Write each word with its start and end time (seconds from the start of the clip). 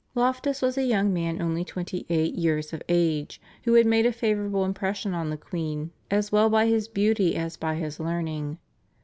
Loftus 0.15 0.63
was 0.63 0.79
a 0.79 0.83
young 0.83 1.13
man 1.13 1.39
only 1.43 1.63
twenty 1.63 2.07
eight 2.09 2.33
years 2.33 2.73
of 2.73 2.81
age, 2.89 3.39
who 3.65 3.75
had 3.75 3.85
made 3.85 4.07
a 4.07 4.11
favourable 4.11 4.65
impression 4.65 5.13
on 5.13 5.29
the 5.29 5.37
queen 5.37 5.91
as 6.09 6.31
well 6.31 6.49
by 6.49 6.65
his 6.65 6.87
beauty 6.87 7.35
as 7.35 7.55
by 7.55 7.75
his 7.75 7.99
learning. 7.99 8.57